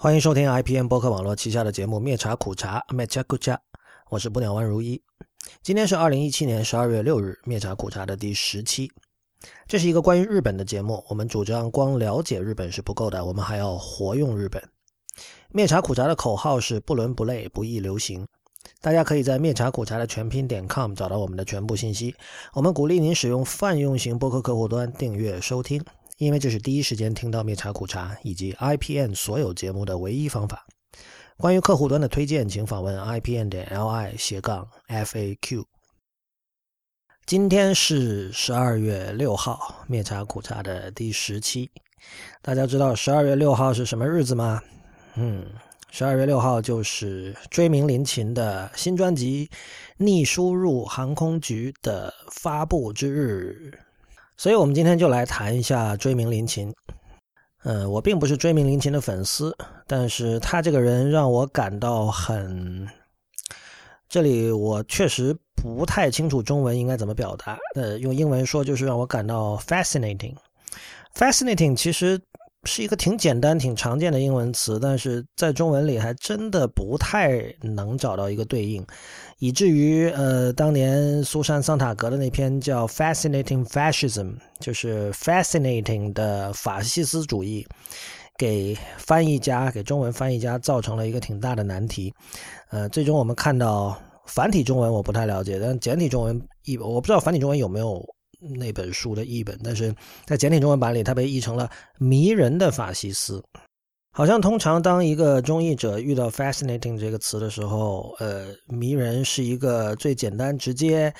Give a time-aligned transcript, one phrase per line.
[0.00, 3.60] 欢迎收听 IPN 播客网络旗下的节目《灭茶苦茶》灭茶苦茶，
[4.10, 5.02] 我是不鸟万如一。
[5.60, 8.88] 今天是二零一七年十二月六日，《灭茶苦茶》的第十期。
[9.66, 11.04] 这是一个关于日本的节目。
[11.08, 14.62] 我们主张光了解日本是不够的，我们还要活用日本。
[15.48, 18.24] 灭茶苦茶的口号是不伦不类，不易流行。
[18.80, 22.14] 大家可以在灭茶苦茶的全拼点 com 找到我们的全部信息。
[22.52, 25.84] 我们鼓励您使用泛用型播客客户端订阅收听。
[26.18, 30.66] 因为这是第一时间听到灭茶苦茶以及 IPN 所有节目的唯一方法。
[31.36, 35.64] 关于客户端的推荐，请访问 IPN 点 LI 斜杠 FAQ。
[37.24, 41.70] 今天是十二月六号，灭茶苦茶的第十期。
[42.42, 44.60] 大家知道十二月六号是什么日子吗？
[45.14, 45.46] 嗯，
[45.92, 49.46] 十二月六号就是追名林檎的新专辑
[49.98, 53.78] 《逆输入航空局》的发布之日。
[54.38, 56.72] 所以，我们今天就来谈一下追名林琴。
[57.64, 59.52] 呃，我并不是追名林琴的粉丝，
[59.84, 62.88] 但是他这个人让我感到很……
[64.08, 67.58] 这里我确实不太清楚中文应该怎么表达。
[67.74, 70.34] 呃，用英文说就是让我感到 fascinating。
[71.14, 72.18] fascinating 其实。
[72.64, 78.84] 是一个挺简单、挺常见的英文词，但是在中文里还真的不太能找到一个对应，
[79.38, 87.66] 以至于呃，当年苏珊·桑塔格的那篇叫《Fascinating Fascism》，就是 “fascinating” 的法西斯主义，
[88.36, 92.12] 给翻译家、给中文翻译家造成了一个挺大的难题。
[92.70, 98.04] 呃，最终我们看到繁体中文我不太了解，但简体中文一我不知道繁体中文有没有。
[98.38, 99.94] 那本书的译本，但是
[100.24, 103.42] 在简体中文版里，它被译成了“迷人的法西斯”。
[104.10, 111.12] 好像通常当一个中译者遇到 “fascinating” 这个词的时候，呃，“迷人”是一个最简单直接，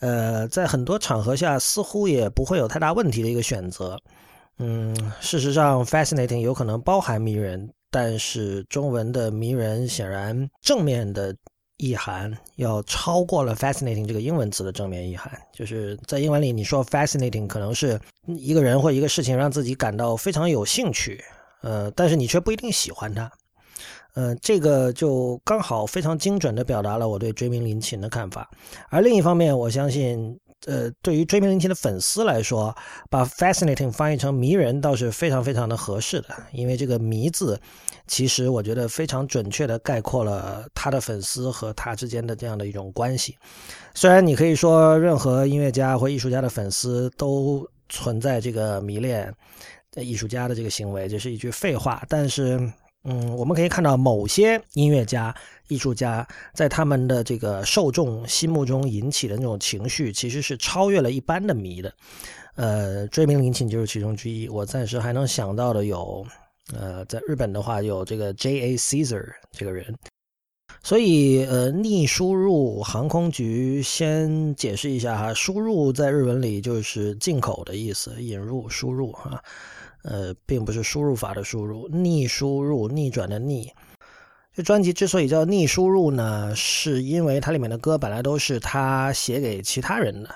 [0.00, 3.98] 呃，在很多场合下似乎也不会有太大问题的一个选择。
[4.58, 11.34] 嗯，事实上，“fascinating” 有可能包含“迷人”，但是中文的“迷人”显然正面的。
[11.78, 21.22] 意涵要超过了 fascinating 这个英文词的正面意涵，就是在英文里，你说 fascinating 可能是一个人或一个事情让自己感到非常有兴趣，
[21.62, 23.30] 呃，但是你却不一定喜欢它，
[24.14, 28.50] 呃，这个就刚好非常精准的表达了我对追名林檎的看法。
[28.88, 32.74] 而另一方面，我相信，呃，对于追名林檎的粉丝来说，
[33.10, 37.60] 把 fascinating 翻译成迷人倒是非常非常的合适的，因为这个迷字。
[38.08, 43.36] 其实我觉得非常准确的概括了他的粉丝和他之间的这样的一种关系。
[43.94, 49.34] 虽然你可以说任何音乐家或艺术家的粉丝都存在这个迷恋
[49.96, 52.04] 艺术家的这个行为，这是一句废话。
[52.08, 52.60] 但是，
[53.06, 55.34] 嗯，我们可以看到某些音乐家、
[55.68, 61.92] 艺术家在他们的这个受众心目中引起的那种情绪，其实是超越了一般的迷的。
[62.56, 64.48] 呃，追名林檎就是其中之一。
[64.48, 66.26] 我暂时还能想到的有。
[66.74, 68.76] 呃，在日本的话，有这个 J.A.
[68.76, 69.94] Caesar 这个人，
[70.82, 79.40] 所以呃，逆输入航空局先解释一下哈，输入在日文里就是进口的意思，引入、输入啊，
[80.06, 83.70] 呃，并不是输入法的输入，逆输入、逆转的逆。
[84.54, 90.30] 这专辑之所以叫逆输入呢，是因为它里面的歌本来都是他写给其他人的，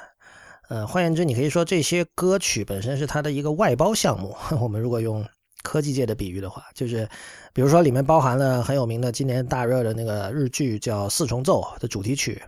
[0.68, 4.36] 呃，换言之，你可以说这些歌曲本身是他的一个外包项目。
[4.60, 5.24] 我们如果用
[5.62, 7.08] 科技界的比喻的话，就是，
[7.52, 12.42] 比如说里面包含了很有名的今年大热的那个日剧叫《四重奏》的主题曲，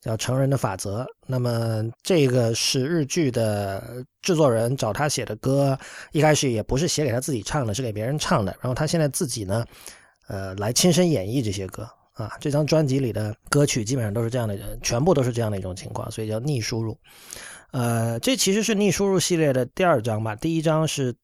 [0.00, 1.02] 叫《成人的法则》。
[1.26, 5.78] 那么这个是日剧的制作人找他写的歌，
[6.12, 8.56] 一开始也不是写给他自己唱的，是给别人唱的。
[8.60, 9.64] 然后他现在自己呢，
[10.28, 12.32] 呃，来亲身演绎这些歌啊。
[12.40, 16.98] 这张专辑里的歌曲基本上都是这样的，全部都是这样的一种情况，所以叫逆输入。
[17.72, 21.14] 呃，这其实是逆输入系列的第二章吧，第一章是。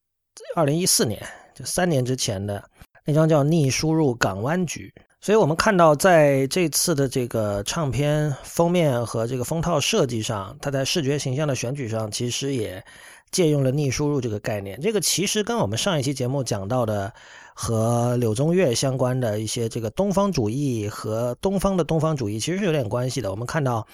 [0.55, 1.19] 二零一四年，
[1.55, 2.63] 就三年之前的
[3.03, 4.93] 那张叫《逆输入港湾局》，
[5.27, 12.81] 所以我们看到在这次的这个唱片封面和这个封套设计上，它在视觉形象的选取上，其实也
[13.29, 14.79] 借用了逆输入这个概念。
[14.79, 17.11] 这个其实跟我们上一期节目讲到的
[17.53, 23.29] 和柳宗悦相关的一些这个东方主义和东方的东方主义其实是有点关系的。
[23.29, 23.85] 我们看到，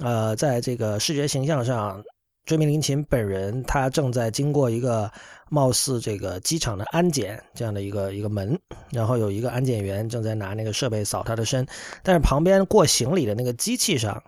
[0.00, 2.04] 呃，在这个视觉形象上。
[2.44, 5.10] 追名林琴本人，他正在经过一个
[5.48, 8.58] 貌似这个机场的安检这样的一个一个门，
[8.90, 11.66] 然后有一个安检员正在拿那个设备扫他的身，
[12.02, 14.22] 但是旁边过行李的那个机器上，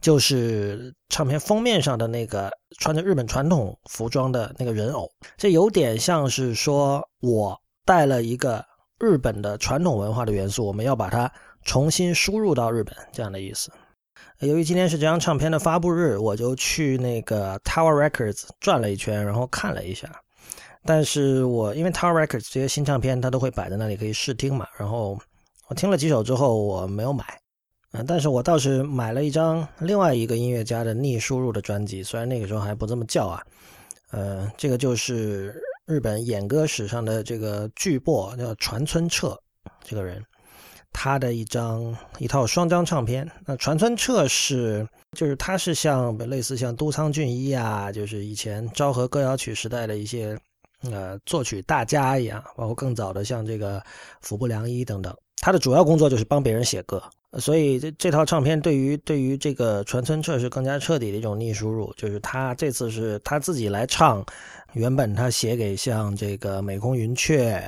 [0.00, 8.64] 就是唱片封面上的那个穿着日本传统服装的那个人偶，这有点像是说我带了一个
[8.98, 11.30] 日本的传统文化的元素，我们要把它
[11.62, 13.70] 重新输入到日本这样的意思。
[14.40, 20.10] 由于今天是这张唱片的发布日，我就去那个 Tower Records 转了一圈，然后看了一下。
[20.84, 24.66] 但是我因为 Tower Records 这些新唱片，它都会摆在那里可以试听嘛。
[24.78, 25.18] 然后
[25.68, 27.24] 我听了几首之后，我没有买，
[27.92, 33.42] 嗯，但是我倒是买了一张另外一个音乐家的逆输入的专辑，虽然那个时候还不这么叫啊。
[34.10, 39.38] 呃，这个就是日本演歌史上的这个巨擘，叫船村彻
[39.82, 40.22] 这个人。
[40.96, 44.86] 他的一张一套双张唱片，那船村彻是
[45.16, 50.38] 就是他是像类似像都仓俊一啊，就是以前昭和歌谣曲时代的一些
[50.90, 53.82] 呃作曲大家一样，包括更早的像这个
[54.20, 55.14] 服部良一等等。
[55.36, 57.02] 他的主要工作就是帮别人写歌，
[57.38, 64.24] 所以这这套唱片对于对于这个船村彻是更加彻底的一种逆输入，就是他这次是他自己来唱，
[64.72, 67.62] 原本他写给像这个美空云雀。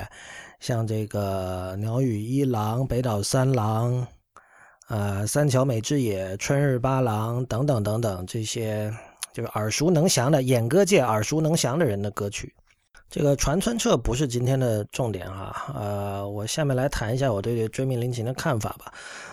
[0.58, 4.04] 像这个鸟语一郎、北岛三郎，
[4.88, 8.90] 呃，三桥美智也、春日八郎等等等等，这些
[9.34, 12.52] 就是耳熟能详的演歌界耳熟能详的人的歌曲。
[13.10, 18.92] 这个传村彻不是今天的重点啊，呃，我下面来谈一下我对追命林琴的看法吧。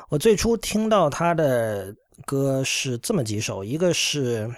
[0.10, 1.94] 我最初听到他的
[2.26, 4.50] 歌是这么几首，一个是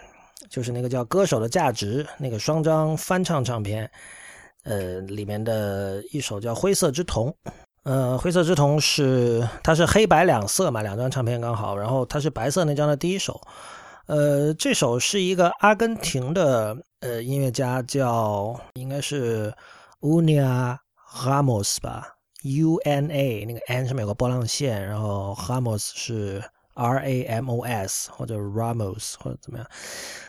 [0.49, 3.89] 就是那个叫《歌手的价值》那个双张翻唱唱片。
[4.63, 7.27] 呃，里面的一首叫《灰色之瞳》，
[7.83, 13.39] 呃，《灰色之瞳》是它是黑白两色嘛，两张唱片刚好，然后它是白色那张的第一首，
[14.07, 19.53] 呃，这首是一个阿根廷的呃音乐家叫应该是
[20.01, 20.75] Unia
[21.23, 22.07] Ramos 吧
[22.43, 26.43] ，U N A 那个 N 上面有个波浪线，然后 Ramos 是。
[26.77, 29.65] R A M O S 或者 Ramos 或者怎么样，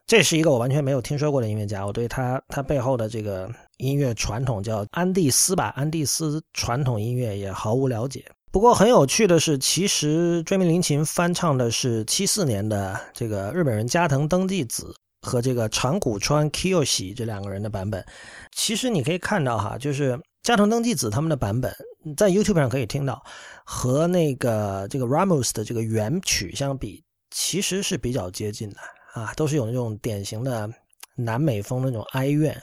[0.06, 1.84] 这是一个我完全没有听说过的音乐家。
[1.84, 8.24] 我对他他背后的这个音乐传统叫安第斯吧，安第斯传统音乐也毫无了解。
[8.52, 14.94] 不过很有趣的是，其实追名林琴翻唱的是七四年的这个日本人加藤登纪子
[15.26, 18.06] 和这个长谷川 Kiyoshi 这两个人的版本。
[18.52, 21.74] 其实你可以看到哈，就是加藤登纪子他们的版本。
[22.16, 23.20] 在 YouTube 上可以听到，
[23.64, 27.02] 和那个这个 Ramos 的这个原曲相比，
[27.32, 28.76] 其实是比较接近的
[29.14, 30.70] 啊，都是有那种典型的
[31.16, 32.56] 南美风那种哀怨。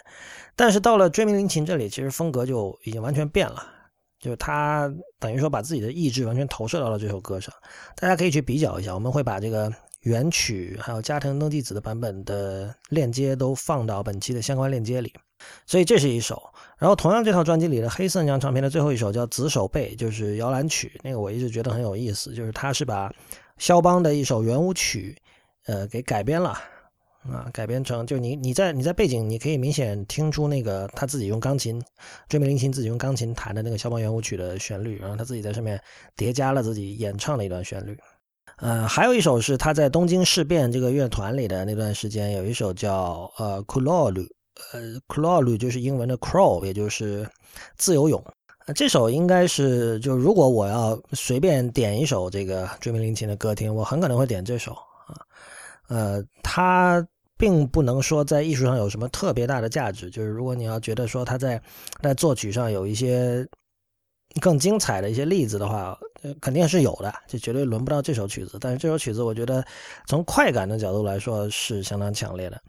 [0.55, 3.61] 但是到了追名林琴这里，其实风格就已经完全变了，
[4.17, 4.89] 就是他
[5.19, 7.53] 等于说把自己的意志完全投射到了这首歌上。
[7.97, 9.69] 大家可以去比较一下，我们会把这个
[10.03, 15.13] 原曲还有加藤登纪子的版本的链接都放到本期的相关链接里。
[15.65, 16.41] 所以这是一首。
[16.77, 20.97] 然后，同样这套专辑里的黑色那张唱片的最后一首叫《紫手背》，就是摇篮曲。
[21.03, 23.13] 那个我一直觉得很有意思，就是他是把
[23.57, 25.17] 肖邦的一首圆舞曲，
[25.65, 26.57] 呃，给改编了
[27.29, 31.81] 啊，改编成就你你在你在背景你可以明显听出那个他自己用钢琴，
[32.27, 35.81] 追名林琴自己用钢琴弹的那个肖邦圆舞曲的旋律，然后他自己在上面
[36.15, 37.97] 叠加了自己演唱的一段旋律。
[38.57, 44.21] 呃，还有一首是他在东京事变这个乐团里的那段时间，有一首叫呃《库洛鲁》。
[44.71, 47.27] 呃，crawl 就是英文的 crawl，也就是
[47.75, 48.23] 自由泳。
[48.75, 55.17] 这首应该是，就如果我要随便点一首这个追名林琴的歌听，我很可能会点这首啊。
[55.87, 61.59] 呃，它并不能说在艺术上有什么特别大的价值，就是如果你要觉得说他在
[62.03, 63.45] 在作曲上有一些
[64.41, 65.97] 更精彩的一些例子的话，
[66.41, 68.57] 肯定是有的，就绝对轮不到这首曲子。
[68.59, 69.63] 但是这首曲子，我觉得
[70.07, 72.61] 从快感的角度来说是相当强烈的。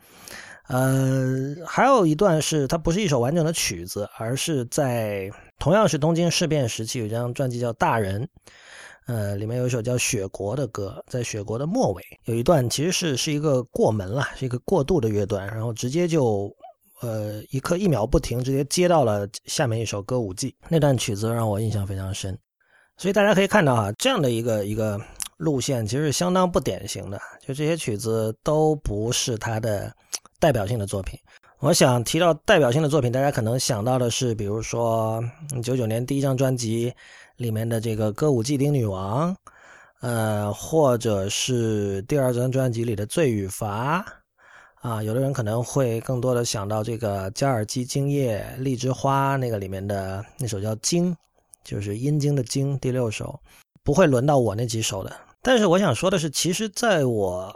[0.68, 8.22] 呃，还有一段是它不是一首完整的曲子，而是在同样是东京事变时期有一张专辑叫《大人》，
[9.06, 16.50] 呃，里面有一首叫《雪国》的歌，在《雪国》的末尾有一段其实是是一个过门了，是一个过渡的乐段，然后直接就
[17.04, 22.38] 呃一刻一秒不停，直接接到了下面一首歌舞伎，那段曲子让我印象非常深，
[22.96, 25.00] 所以大家可以看到啊，这样的一个一个
[25.36, 29.92] 路线其实是相当不典型的，就这些曲子都不是他的。
[30.40, 31.18] 代表性的作品，
[31.60, 35.24] 我想提到代表性的作品，大家可能想到的是，比如说
[35.62, 36.92] 九九年第一张专辑
[37.36, 39.34] 里面的这个歌舞伎町女王，
[40.02, 44.04] 呃，或者是第二张专辑里的罪与罚，
[44.84, 51.16] 啊，有的人可能会更多的想到这个加尔基精液荔枝花那个里面的那首叫经，
[51.64, 53.40] 就是阴经的经第六首，
[53.82, 55.10] 不会轮到我那几首的。
[55.40, 57.50] 但是我想说的是，其实在我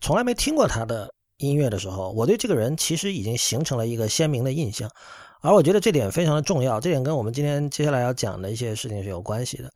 [0.00, 1.08] 从来没听过他的。
[1.38, 4.88] 音乐的时候，我对这个人其实已经形成了一个鲜明的印象，
[5.40, 9.68] 而我觉得这点非常的重要，这点跟我们今天接下来要讲的一些事情是有关系的。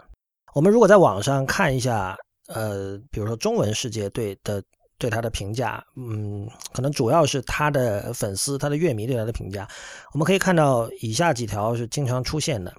[0.54, 4.62] 我们如果在网上看一下，呃，比如说中文世界对的
[4.98, 9.68] 对他的评价，嗯，可能主要是他的粉丝、他的乐迷对他的评价，
[10.12, 12.72] 我们可以看到以下几条是经常出现的，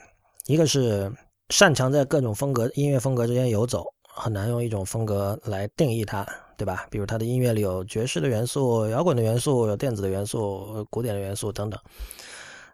[0.45, 1.11] 一个是
[1.49, 6.27] 擅长在各种风格音乐风格之间游走，很难用一种风格来定义他。
[6.59, 6.87] 对吧？
[6.89, 11.79] 比如他的音乐里有爵士的元素、摇滚的元素、有电子的元素、古典的元素等等。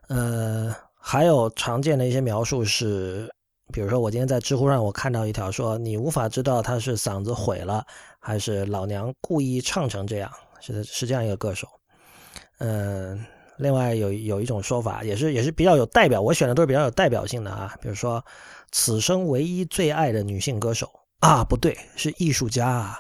[0.08, 3.30] 呃，还有常见的一些描述是，
[3.72, 7.86] 比如说我今天在知乎上我看到一条说，你无法知道他是嗓子毁了，
[8.20, 11.68] 还是老娘故意唱成这样，是是这样一个歌手。
[12.60, 13.26] 嗯，
[13.58, 18.24] 另外有有一种说法，也是也是比较有代表，我选的都是比较有代表性的啊，比如说
[18.72, 20.90] 此生唯一最爱的女性歌手
[21.20, 23.00] 啊，不对，是艺术家啊。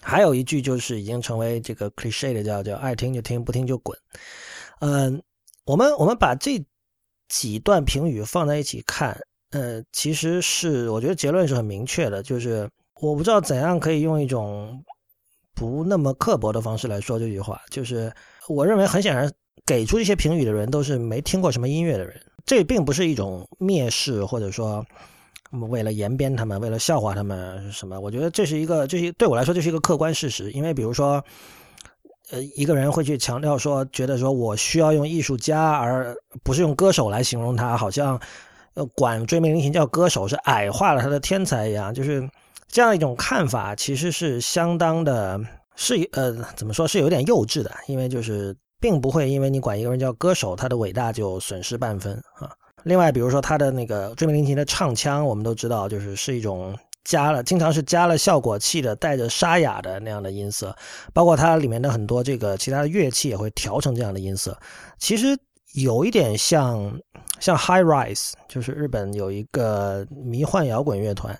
[0.00, 3.96] 还有一句就是已经成为这个 cliche 的，叫叫爱听就听，不听就滚。
[4.80, 5.22] 嗯，
[5.64, 6.62] 我们我们把这
[7.28, 9.16] 几段评语放在一起看，
[9.52, 12.68] 呃，其实是我觉得结论是很明确的，就是
[13.00, 14.84] 我不知道怎样可以用一种
[15.54, 18.12] 不那么刻薄的方式来说这句话，就是
[18.48, 19.30] 我认为很显然
[19.64, 24.84] 给出这些评语的人都是没听过什么音乐的人，这并不是一种蔑视或者说。
[25.68, 28.00] 为了延边他们，为了笑话他们什么？
[28.00, 30.50] 我觉得这是一个，这是对我来说，这是一个客观事实。
[30.52, 31.22] 因为比如说，
[32.30, 38.18] 呃，一个人会去强调说，觉得说我需要用艺术家，而不是用歌手来形容他，好像
[38.74, 41.92] 呃，管追名林檎叫歌手是矮化了他的天才一样。
[41.92, 42.28] 就是
[42.68, 45.40] 这样一种看法，其实是相当的，
[45.76, 47.70] 是呃，怎么说是有点幼稚的。
[47.86, 52.50] 因为就是并不会因为你管一个人叫歌手，他的伟大就损失半分啊。
[52.84, 60.74] 另外，比如说他的那个追名林檎的唱腔，我们都知道，就是是一种加了，经常是加了效果器的，带着沙哑的那样的音色。
[61.12, 64.58] 包括它里面的很多这个其他的乐器也会调成这样的音色。
[64.98, 65.38] 其实
[65.74, 67.00] 有一点像
[67.40, 71.38] 像 High Rise，就是日本有一个迷幻摇滚乐团，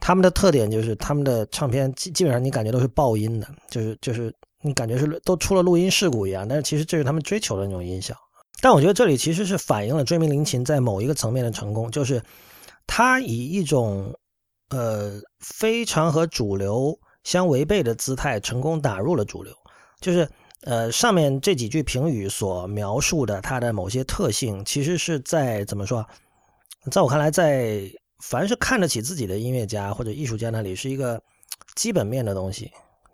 [0.00, 6.46] 他们的特点就是他们的唱片基基本上你感觉都是爆音的，就是就是你感觉是都出了录音事故一样。
[6.46, 8.14] 但是其实这是他们追求的那种音效。
[8.60, 12.22] 但我觉得这里其实是反映了追名林檎在某一个层面的成功，就是
[12.86, 14.14] 他以一种
[14.70, 19.52] 呃非常和主流相违背的姿态成功打入了主流。
[20.00, 20.28] 就是
[20.64, 26.04] 呃上面这几句评语所描述的它的某些特性，其实是在怎么说？
[26.90, 27.82] 在我看来，在
[28.18, 31.22] 凡是看得起自己的音乐家或者艺术家那里，是一个
[31.74, 32.70] 基本面的东西。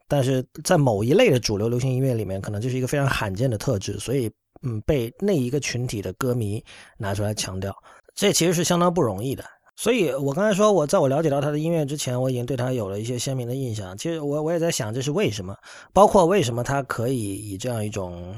[0.09, 4.31] 但是在某一类的主流流行音乐里面，可能就是一个非常罕见的特质，所以。
[4.63, 6.63] 嗯，被那一个群体的歌迷
[6.99, 7.75] 拿出来强调，
[8.15, 9.43] 这其实是相当不容易的。
[9.81, 13.97] 所以我刚才说，我在我了解到他的音乐之前，我已经对他有了一些鲜明的印象。
[13.97, 15.57] 其实我我也在想，这是为什么？
[15.95, 18.37] 包括为什么他可以以这样一种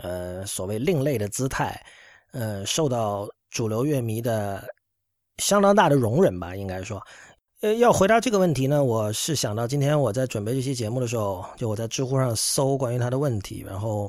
[0.00, 1.76] 呃所谓另类的姿态，
[2.30, 4.62] 呃，受到主流乐迷的
[5.38, 6.54] 相当大的容忍吧？
[6.54, 7.02] 应该说，
[7.62, 14.08] 呃，要回答这个问题呢，我是想到今天我在准备这期节目的时候，就我在知乎上搜关于他的问题，然后。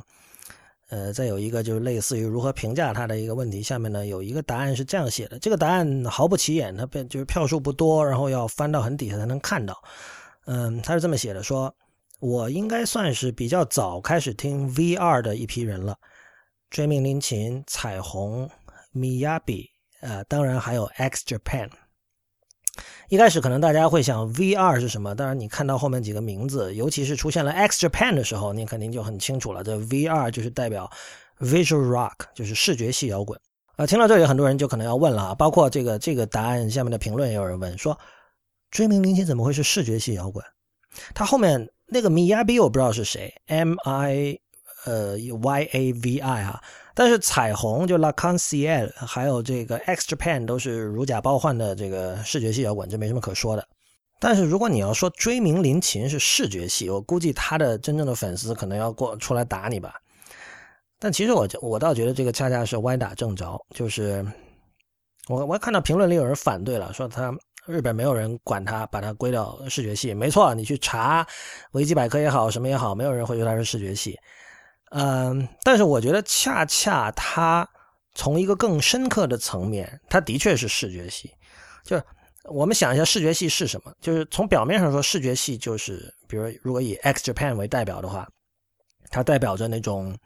[0.89, 9.77] 呃，再有一个就是类似于如何评价他的一个问题，下面呢有一个答案是这样写的，这个答案毫不起眼，它变就是票数不多，然后要翻到很底下才能看到。
[10.45, 11.75] 嗯，他是这么写的，说
[12.21, 15.97] 我应该算是比较早开始听 V2 的一批人了，
[16.69, 18.49] 追命林琴、彩虹、
[18.95, 19.65] Miyabi，
[19.99, 21.69] 呃，当然还有 X Japan。
[23.09, 25.15] 一开始可能大家会想 VR 是什么？
[25.15, 29.63] 当然，你看到后面几个名字，尤其是出现了 X Japan 的时候，你肯定就很清楚了。
[29.63, 30.91] 这 VR 就是代表
[31.39, 33.39] Visual Rock，就是视觉系摇滚。
[33.75, 37.97] 啊，听到这里，很多人就可能要问了啊，包括这个这个答案下面的评论也有人问说，
[38.71, 40.43] 追名林檎怎么会是视觉系摇滚？
[41.13, 44.39] 他后面那个 Miyabi 我不知道是谁，M I
[44.85, 46.61] 呃 Y A V I 啊。
[46.99, 53.63] 但是彩虹就 La c o n c i e l 还有这个 X Japan 都是如假包换的这个视觉系摇滚，这没什么可说的。
[54.19, 59.93] 但是如果你要说追名林檎是视觉系，我估计他的真正的粉丝可能要过出来打你吧。
[60.97, 64.25] 但其实我我倒觉得这个恰恰是歪打正着，就是
[65.29, 67.31] 我我看到评论里有人反对了，说他
[67.67, 71.23] 日本没有人管他把他归到视觉系，没错，你去查
[71.73, 74.17] 维基百科也好，什么也好，没有人会说他是视觉系。
[74.91, 77.67] 嗯，但是我觉得恰恰他
[78.15, 81.31] 从一个更深刻的层面，他的确是视觉系。
[81.83, 82.03] 就是
[82.45, 83.91] 我们想一下，视觉系是什么？
[83.99, 88.27] 就是从表面上说，视觉系就是，比如如果以 X Japan 为代表的话，
[89.09, 90.17] 它代表着那种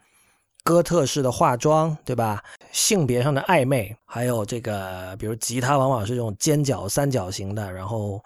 [0.64, 2.44] 哥特式的化妆，对吧？
[2.72, 8.24] 性别上的暧昧，还有这个，比如吉他往往是这种尖角三角形的，然后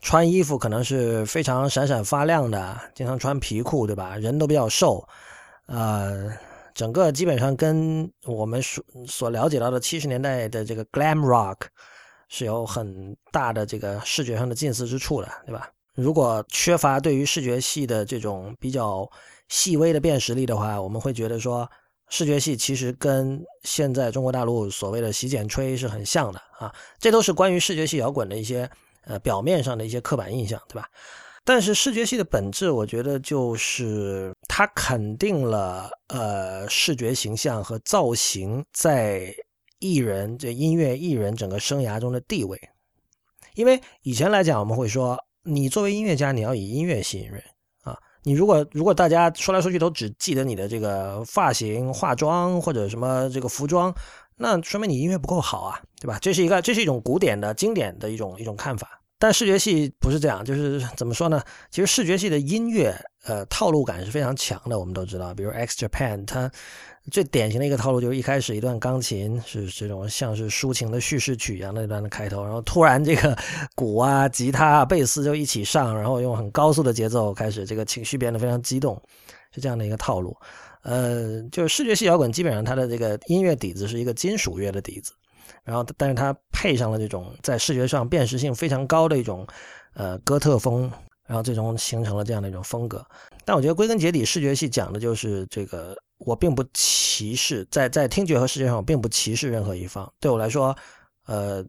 [0.00, 4.16] 穿衣服可能是非常闪闪发亮的，经常穿皮裤，对吧？
[4.16, 5.02] 人都比较瘦。
[5.68, 6.36] 呃，
[6.74, 11.66] 整个基本上跟我们所所了解到的七十年代的这个 glam rock
[12.28, 15.70] 是有很大的这个视觉上的近似之处的，对吧？
[15.94, 19.08] 如果缺乏对于视觉系的这种比较
[19.48, 21.68] 细微的辨识力的话，我们会觉得说
[22.08, 26.74] 视觉系其实跟现在中国大陆所谓的洗剪吹是很像的啊。
[26.98, 28.70] 这都是关于视觉系摇滚的一些
[29.04, 30.88] 呃表面上的一些刻板印象，对吧？
[31.48, 39.34] 但是视觉系的本质，我觉得就是它肯定了呃视觉形象和造型在
[39.78, 42.60] 艺人这音乐艺人整个生涯中的地位。
[43.54, 47.42] 因为以前来讲，我们会说，你作为音乐家，你要以音乐吸引人
[47.82, 47.98] 啊。
[48.24, 53.90] 你如果如果大家说来说去都只记得你的这个发型、化妆或者什么这个服装，
[54.36, 56.18] 那说明你音乐不够好啊，对吧？
[56.20, 58.97] 这是一个这是一种古典的经典的一种一种看法。
[59.18, 61.42] 但视觉系不是这样，就是怎么说呢？
[61.70, 62.94] 其实视觉系的音乐，
[63.24, 64.78] 呃，套路感是非常强的。
[64.78, 66.48] 我们都知道，比如 X Japan，它
[67.10, 73.36] 最典型的一个套路就是一开始一段钢琴是这种像是抒情的叙事曲一样的一段的开头，然后突然这个
[73.74, 79.00] 鼓啊、吉他、贝斯就一起上，然后用很高速的节奏开始，这个情绪变得非常激动，
[79.50, 80.36] 是这样的一个套路。
[80.82, 85.12] 呃，就是视觉系摇滚基本上它的这个音乐底子是一个金属乐的底子。
[85.68, 89.46] 然后，但是它配上了这种在视觉上辨识性非常高的一种，
[89.92, 90.90] 呃，哥特风，
[91.26, 93.04] 然后最终形成了这样的一种风格。
[93.44, 100.10] 但我觉得归根结底，视觉系讲的就是这个，我并不歧视在在听觉和视觉上，我并不歧视任何一方。
[100.18, 100.74] 对我来说，
[101.26, 101.62] 呃，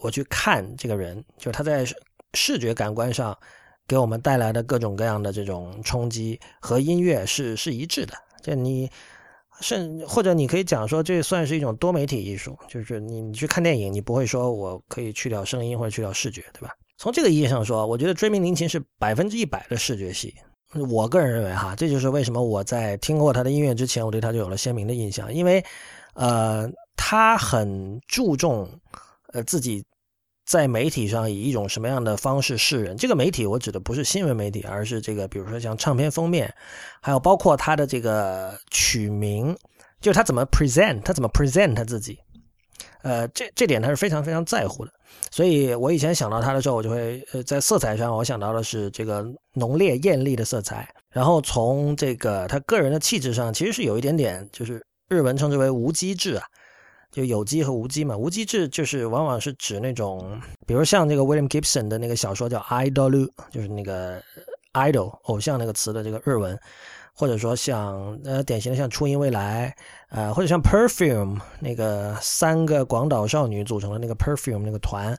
[0.00, 1.84] 我去看这个人，就是他在
[2.34, 3.36] 视觉感官上
[3.88, 8.14] 给我们带来的各种各样的这种冲击和音乐是是一致的。
[8.40, 8.88] 就你。
[9.60, 16.74] 甚或者你可以讲说，这算是一种多媒体艺术，就是你你去看电影，你不会说我可以去掉声音或者去掉视觉，对吧？
[16.96, 20.34] 从这个意义上说，我觉得《追名林琴》是百分之一百的视觉系。
[20.88, 25.64] 我个人认为哈，这就是为什么我在听过他的音乐之前，我对他就有了鲜明的印象，因为
[26.14, 28.68] 呃，他很注重
[29.32, 29.84] 呃自己。
[30.44, 32.96] 在媒体上以一种什么样的方式示人？
[32.96, 36.52] 这个媒体我指的不是新闻媒体，而是这个，比如说像唱片封面，
[37.00, 39.56] 还有包括他的这个取名，
[40.00, 42.18] 就是他怎么 present，他怎么 present 他自己。
[43.02, 44.92] 呃，这这点他是非常非常在乎的。
[45.30, 50.88] 所以我以前想到他的时候，我就会呃在色彩上，我想到的是这个浓烈艳丽的色彩。
[51.10, 56.44] 然后从这个他个人的气质上，其实是有一点点，就是日文称之为无机质啊。
[57.10, 64.22] 就有机和无机嘛，无机质就是往往是指那种，比如像这个 William Gibson 的那个小说叫 Idol，就是那个
[64.74, 66.56] idol 偶像那个词的这个日文，
[67.12, 69.74] 或者说像呃典型的像初音未来，
[70.10, 75.18] 呃或者像 Perfume 那个三个广岛少女组成的那个 Perfume 那个团，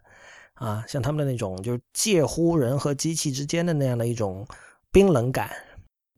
[0.53, 4.47] 啊像他们的那种就是介乎人和机器之间的那样的一种
[4.93, 5.51] 冰冷感，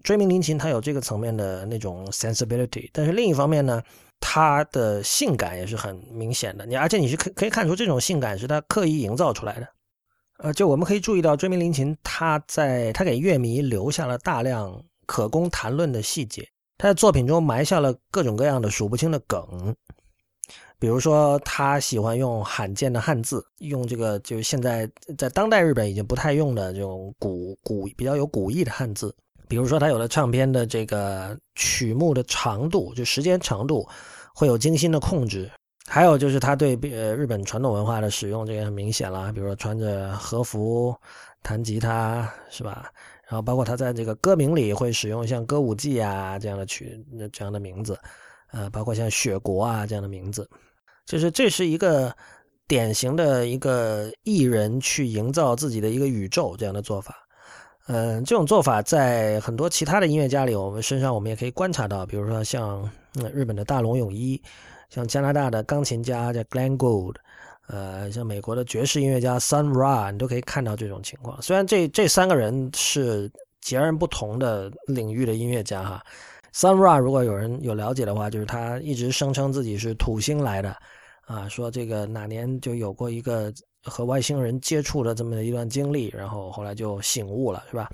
[0.03, 3.81] 追名林琴它有这个层面的那种 sensibility，但是另一方面呢。
[4.25, 9.67] 他的性感也是很明显的，你而且你是可可以看出这种性感是他刻意营造出来的，
[10.37, 19.75] 呃，就我们可以注意到追名林琴，他在他给乐迷留下了大量可供谈论的细节，他在作品中埋下了各种各样的数不清的梗，
[20.79, 29.13] 比如说他喜欢用罕见的汉字，用这个就是现在在当代日本已经不太用的这种古古比较有古意的汉字，
[29.53, 33.87] 比如说他有的唱片的这个曲目的长度，就时间长度。
[34.35, 35.47] 会有精心的控制，
[35.87, 39.31] 还有就是他对呃日本传统文化的使用，这个很明显了。
[39.31, 40.91] 比如说穿着和服
[41.43, 42.89] 弹吉他，是吧？
[43.27, 46.99] 然后包括他在这个歌名里会使用像歌舞伎啊这样的曲
[47.31, 47.95] 这样的名字，
[48.51, 50.49] 呃，包括像雪国啊这样的名字，
[51.05, 52.11] 就是这是一个
[52.67, 57.22] 典型的一个艺人去营造自己的一个宇宙这样的做法。
[57.87, 62.89] 嗯，这种做法在很多其他的音乐家里，我们身上我们也可以观察到，比如说像。
[63.31, 64.41] 日本的大龙泳衣，
[64.89, 67.13] 像加拿大的钢琴家叫 Glenn Gould，
[67.67, 71.39] 呃，像美国的爵士音乐家 Sun Ra，你都可以看到这种情况。
[71.39, 76.03] 虽然这这三个人是截然不同的领域的音乐家哈
[76.55, 80.75] ，Sun Ra 如果有人有了解的话，就是他一直声称自己是土星来的，
[81.27, 87.89] 啊，说这个哪年就有过一个和外星人接触的这么一段经历，然后后来就醒悟了，是吧？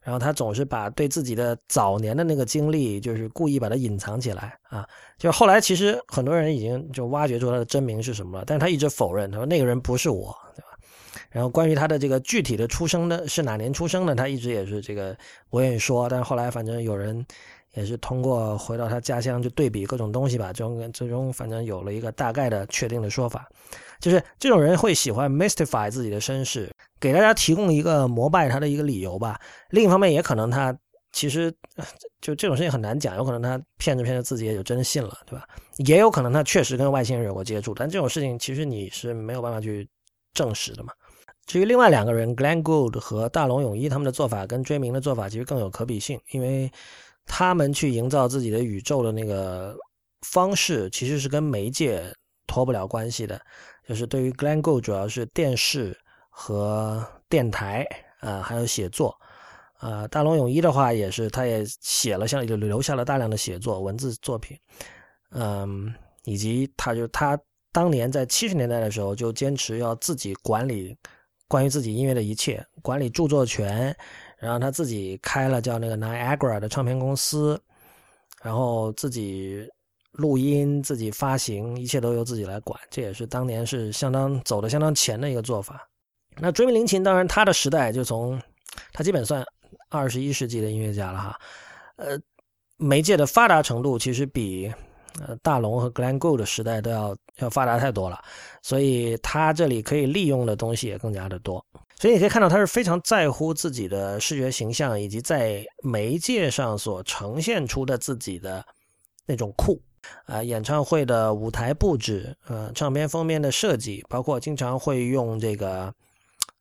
[0.00, 4.86] 然后他总是把对自己的早年的那个经历，就是故意把它隐藏起来啊。
[5.16, 10.68] 就后来其实很多人已经就挖掘出他的真名是什么了，但是他一直否认，他说那个人不是我，对吧？
[11.30, 15.16] 然后关于他的这个具体的出生的是哪年出生的，他一直也是这个
[15.48, 16.06] 不愿意说。
[16.06, 17.24] 但是后来反正有人
[17.74, 23.48] 也是通过回到他家乡就对比各种东西吧，最终最终反正有了一个大概的确定的说法，
[24.00, 26.70] 就是这种人会喜欢 mystify 自己的身世。
[27.00, 29.38] 给大家提供一个膜拜他的一个理由吧。
[29.68, 30.74] 另一方面，也可能他
[31.12, 31.52] 其实
[32.22, 35.46] 就这种事情很难讲，有可能他骗着骗着自己也就真信了，对吧？
[35.84, 39.86] 也有可能他确实跟外星人有过接触，但这种事情其实你是没有办法去
[40.32, 40.92] 证实的嘛。
[41.46, 46.72] 至于另外两个人，Glenn Gould 和大龙泳衣，他们的做法跟追名的做法其实更有可比性，因为
[47.26, 49.76] 他们去营造自己的宇宙的那个
[50.22, 52.02] 方式，其实是跟媒介
[52.46, 53.40] 脱不了关系的。
[53.86, 55.96] 就是对于 Glenn Gould，主要是电视。
[56.36, 57.86] 和电台
[58.18, 59.16] 啊，还有写作，
[59.78, 64.58] 呃，大龙泳衣的话也是，他也写了，像留下了大量的写作文字作品，
[65.30, 67.38] 嗯，以及他就他
[67.70, 70.98] 当年在七十年代的时候就坚持要自己管理
[71.46, 73.96] 关于自己音乐的一切，管理著作权，
[74.38, 77.60] 然后他自己开了叫那个 Niagara 的唱片公司，
[78.42, 79.68] 然后自己
[80.12, 85.88] 录音、自己发行，一切都由自己来管，这也是当年是相当走的相当前的一个做法。
[86.38, 88.40] 那追名林琴，当然他的时代就从
[88.92, 89.44] 他基本算。
[89.90, 91.38] 二十一世纪的音乐家了哈，
[91.96, 92.18] 呃，
[92.78, 94.72] 媒介的发达程度其实比
[95.20, 98.22] 呃大龙和 Glen Gould 的时代都要要发达太多了，
[98.62, 101.64] 所以他这里可以利用的东西也更加的多。
[101.96, 108.64] 所以你可以看到他是非常在乎自己的视觉形象以及在媒介上所呈现出的自己的
[109.26, 109.80] 那种酷
[110.26, 115.94] 啊，演唱会的舞台布置，呃，唱片封面的设计，包括经常会用这个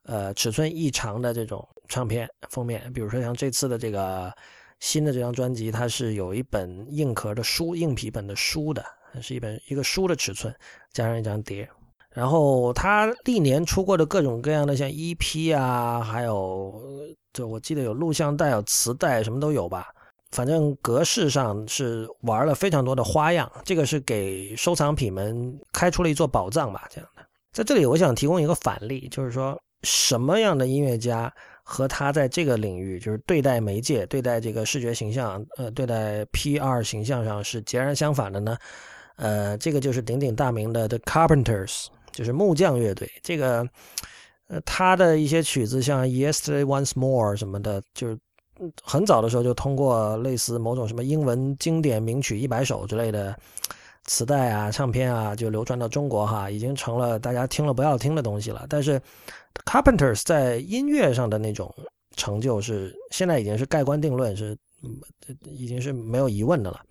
[0.05, 1.67] 呃尺寸异常的这种。
[1.89, 4.33] 唱片封面，比如说像这次的这个
[4.83, 8.83] 新的这张专辑，它是有一本硬壳的书，硬皮本的书的，
[9.21, 10.53] 是一本一个书的尺寸，
[10.91, 11.67] 加上一张碟。
[12.11, 16.83] 然后他历年出过的各种各样的像 EP 啊，还有
[17.31, 19.87] 就我记得有录像带、有磁带，什么都有吧。
[20.31, 26.85] 反正格式上是玩了非常多的花样，这个是给收藏品们开出了一座宝藏吧。
[26.89, 31.33] 这样的，在这里我想提供一个反例，就是说什么样的音乐家。
[31.63, 36.83] 和他在这个领域，就是对待媒介、对待这个视觉形象、呃，对待 P.R.
[36.83, 38.57] 形象上是截然相反的呢。
[39.15, 43.09] 呃，这个就是鼎鼎大名的 The Carpenters，就是木匠乐队。
[43.21, 43.65] 这个，
[44.47, 48.17] 呃，他的一些曲子，像 Yesterday Once More 什么的，就是
[48.83, 53.35] 很早的时候就通过类似某种什么英文经典名曲一百首之类的
[54.05, 58.65] 磁带啊、唱片啊，就流传到中国哈，已经成了大家听了不要听的东西了。
[58.67, 58.99] 但是
[59.65, 61.73] ，Carpenters 在音乐上的那种
[62.15, 64.57] 成就是现在已经是盖棺定论，是
[65.43, 66.81] 已经是没有疑问的了。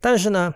[0.00, 0.52] 但是呢，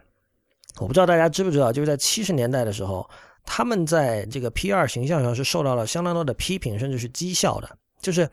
[0.79, 3.09] 我不知道大家知不知道，就是在七十年代的时候，
[3.45, 7.79] 他们在这个 P 二形象上是受到了相当多的批评，甚至是讥笑的。
[8.01, 8.29] 就是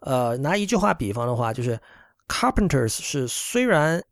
[0.00, 1.78] 呃，拿一句话比方的话，就是
[2.28, 4.02] Carpenters 是虽然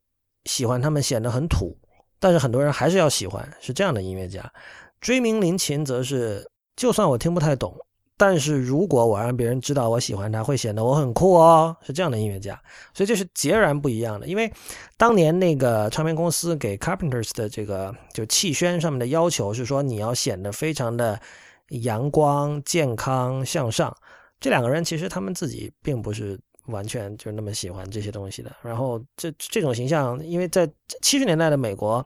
[0.44, 1.76] 喜欢他们显得很土，
[2.18, 4.52] 但是很多人还是要喜欢，是这样的音乐家。
[5.00, 7.74] 追名林琴则是，就算我听不太懂。
[8.18, 12.58] 但是如果我让别人知道我喜欢他，会显得我很酷哦，是这样的音乐家，
[12.94, 14.26] 所以这是截然不一样的。
[14.26, 14.50] 因为
[14.96, 21.20] 当年那个唱片公司给 Carpenters 的这个就气宣上面的要求是说，你要显得非常的
[21.68, 23.94] 阳光、健康、向上。
[24.40, 28.50] 这两个人其实他们自己并不是完全就那么喜欢这些东西的。
[28.62, 30.66] 然后这这种形象，因为在
[31.02, 32.02] 七十年代的美国，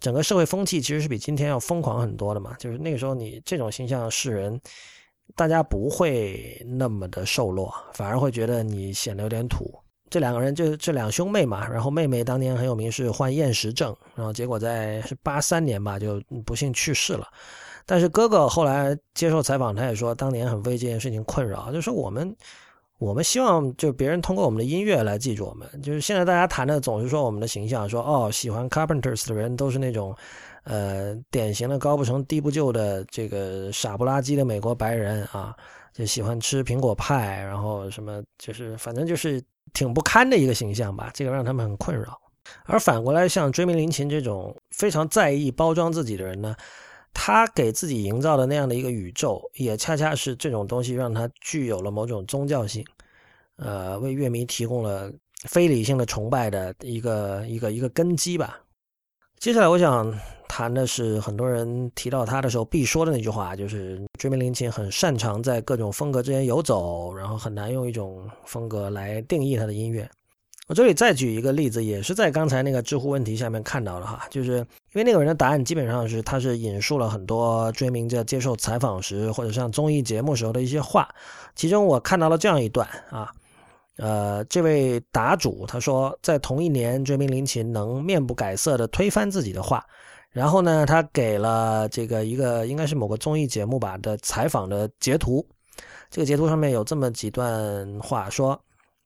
[0.00, 4.60] 整个社会风气其实是比今天要疯狂很多的嘛，就是那个时候你这种形象示人。
[5.34, 9.74] 大家不会那么的瘦弱，反而会觉得你显得有点土。
[10.08, 17.26] 这两个人就这两兄妹嘛，然后妹妹当年很有名是患厌食症，然后结果在是八三年吧就不幸去世了。
[17.84, 22.34] 但是哥哥后来接受采访，他也说当年很为这件事情困扰，就说我们
[22.98, 25.68] 我们希望就别人通过我们的音乐来记住我们。
[25.82, 30.16] 就是现在大家谈的总是说我们的形象，说哦喜欢 Carpenters 的人都是那种。
[30.68, 35.56] 呃，典型的高不成低不就的这个傻不拉几的美国白人啊，
[35.92, 39.40] 就喜欢吃苹果派，然后什么就是反正就是
[39.72, 42.20] 挺不堪的一个形象吧，这个让他们很困扰。
[42.64, 46.56] 而反过来，像追名林琴这种非常在意包装自己的人呢，
[47.14, 52.84] 他给自己营造的那样的一个宇宙，也恰恰是这种东西让他具有了某种宗教性，
[53.56, 55.12] 呃，为乐迷提供了
[55.48, 58.60] 非理性的崇拜的一个一个一个根基吧。
[59.38, 60.12] 接下来我想
[60.48, 70.08] 谈的是很多人提到他的时候必说的那句话，就是追名林琴很擅长在各种风格之间游走，然后很难用一种风格来定义他的音乐。
[70.68, 81.08] 我这里再举一个例子，也是在刚才那个知乎问题下面看到的哈，就是因为那个人的答案基本上是他是引述了很多追名在接受采访时或者上综艺节目时候的一些话，
[81.54, 83.30] 其中我看到了这样一段啊。
[83.98, 89.82] 呃，这位答主他说，在同一年，追名林琴能面不改色的推翻自己的话，
[90.36, 95.42] 然后呢，他给了这个一个应该是某个综艺节目吧的采访的截图，
[96.10, 98.62] 这个截图上面有这么几段话，说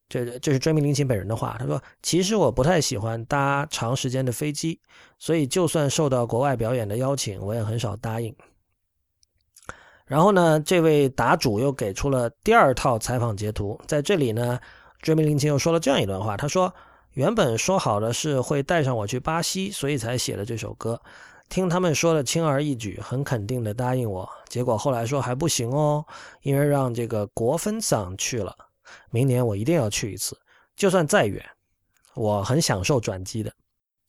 [0.09, 4.81] 这这是追名林琴本人的话，他说，其实我不太喜欢搭长时间的飞机，
[5.21, 8.35] 所以就算受到国外表演的邀请，我也很少答应。
[10.07, 14.59] 然后呢，这位答主又给出了第二套采访截图，在这里呢。
[15.03, 16.75] 追名林琴又说了这样一段话，他说
[17.13, 21.01] ：“原本说好的是会带上我去巴西，所以才写了这首歌。
[21.49, 24.29] 听他们说的轻而易举，很肯定的答应我。
[24.49, 26.05] 结果后来说还不行哦，
[26.43, 28.55] 因为让这个国分桑去了。
[29.11, 30.39] 明年我一定要去一次，
[30.77, 31.45] 就算再远，
[32.15, 33.53] 我很享受转机的。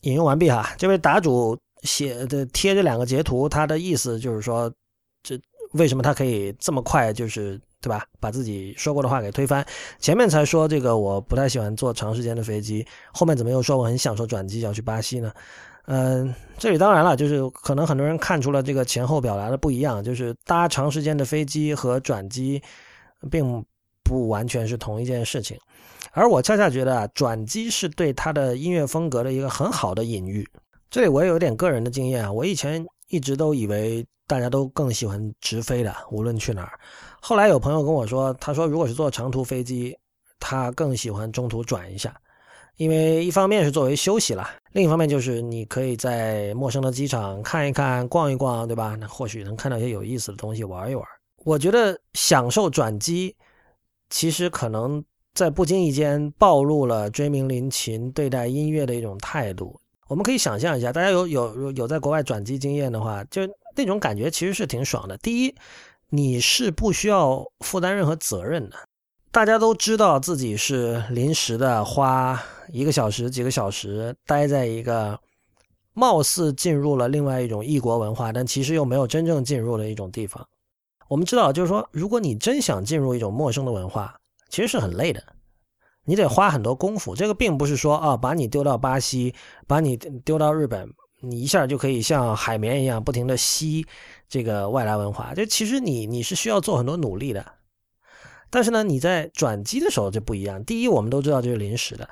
[0.02, 4.72] 引用完毕哈，这位答主写的贴这两个截图，他的意思就是说，
[5.24, 5.40] 这
[5.74, 8.06] 为什么他可以这么快，就是对吧？
[8.20, 9.65] 把自己说过的话给推翻。
[10.00, 15.34] 前面才说这个我不太喜欢坐长时间的飞机，后面怎么又说我很享受转机要去巴西呢？
[15.88, 22.62] 嗯，这里当然了，就是可能很多人看出了这个前后表达的不一样，就是搭长时间的飞机和转机，
[23.32, 23.65] 并
[24.04, 25.58] 不完全是同一件事情。
[26.12, 30.48] 而我恰恰觉得啊，转机是对他的音乐风格的一个很好的隐喻。
[30.91, 36.80] 这里我也有点个人的经验啊，我以前一直都以为大家都更喜欢直飞的，无论去哪儿。
[37.22, 39.96] 后来有朋友跟我说，他说如果是坐长途飞机，
[40.40, 42.14] 他更喜欢中途转一下，
[42.76, 48.98] 因为一方面是作为休息了，另一方面就是你可以在陌生的机场看一看、逛一逛，对吧？
[49.00, 51.06] 那或许能看到一些有意思的东西，玩一玩。
[51.46, 53.34] 我觉得享受转机，
[54.10, 55.02] 其实可能。
[55.34, 59.80] 在不经意间暴露了追名林琴对待音乐的一种态度。
[60.10, 63.42] 我们可以想象一下，大家有有有在国外转机经验的话，就
[63.74, 65.18] 那种感觉其实是挺爽的。
[65.20, 65.56] 第一，
[66.13, 68.76] 你是不需要负担任何责任的，
[69.32, 72.38] 大家都知道自己是临时的，花
[72.69, 75.17] 一个小时、几个小时待在一个
[75.93, 80.45] 貌似进入了另外一种异国文化，但其实又没有真正进入的一种地方。
[81.08, 84.13] 我们知道，就是说，如果你真想进入一种陌生的文化，
[84.50, 85.24] 其实是很累的，
[86.04, 87.15] 你得花很多功夫。
[87.15, 89.34] 这个并不是说啊，把你丢到巴西，
[89.65, 93.86] 把你丢到日本，你一下就可以像海绵一样不停的吸
[94.28, 95.34] 这个外来文化。
[95.34, 97.46] 这其实你你是需要做很多努力的。
[98.50, 100.64] 但是呢，你在转机的时候就不一样。
[100.66, 102.10] 第一，我们都知道这是临时的，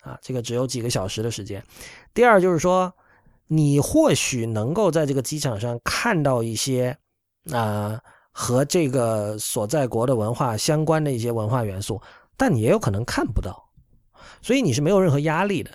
[0.00, 1.62] 啊，这个只有几个小时的时间。
[2.14, 2.92] 第二，就是说
[3.48, 6.96] 你或许能够在这个机场上看到一些
[7.50, 8.00] 啊。
[8.34, 12.00] 和这个所在国的文化相关的一些文化元素，
[12.34, 13.68] 但你也有可能看不到，
[14.40, 15.70] 所以你是没有任何压力的。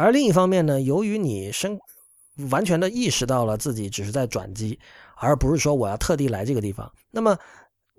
[0.00, 1.78] 而另一方面呢，由于你深
[2.50, 4.78] 完全的意识到了自己只是在转机，
[5.16, 6.90] 而不是说我要特地来这个地方。
[7.10, 7.36] 那么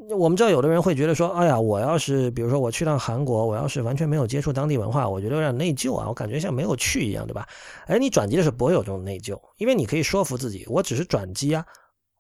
[0.10, 7.48] 我们知道，有的人会觉得说：“哎呀，我要是比如说我去趟韩国，我要是完全没有接触当地文化，我觉得有点内疚啊，我感觉像没有去一样，对吧？”
[7.86, 11.64] 哎，你转机的时候不会有这种内疚，因为你可以说服自己，我只是转机啊。